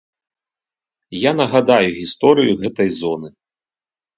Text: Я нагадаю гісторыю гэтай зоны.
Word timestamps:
Я 1.29 1.35
нагадаю 1.41 1.89
гісторыю 1.99 2.59
гэтай 2.63 2.89
зоны. 2.99 3.29